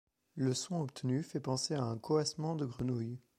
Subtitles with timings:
[0.33, 3.19] Le son obtenu fait penser à un coassement de grenouille.